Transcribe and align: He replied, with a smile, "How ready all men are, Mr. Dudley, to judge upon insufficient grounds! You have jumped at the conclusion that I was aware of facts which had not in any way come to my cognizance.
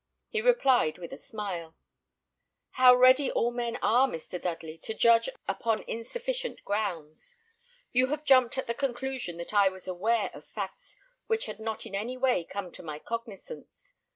He 0.29 0.41
replied, 0.41 0.97
with 0.97 1.13
a 1.13 1.19
smile, 1.21 1.75
"How 2.71 2.95
ready 2.95 3.31
all 3.31 3.51
men 3.51 3.77
are, 3.83 4.07
Mr. 4.07 4.41
Dudley, 4.41 4.79
to 4.79 4.95
judge 4.95 5.29
upon 5.47 5.83
insufficient 5.83 6.63
grounds! 6.65 7.37
You 7.91 8.07
have 8.07 8.25
jumped 8.25 8.57
at 8.57 8.65
the 8.65 8.73
conclusion 8.73 9.37
that 9.37 9.53
I 9.53 9.69
was 9.69 9.87
aware 9.87 10.31
of 10.33 10.43
facts 10.47 10.97
which 11.27 11.45
had 11.45 11.59
not 11.59 11.85
in 11.85 11.93
any 11.93 12.17
way 12.17 12.43
come 12.43 12.71
to 12.71 12.81
my 12.81 12.97
cognizance. 12.97 13.93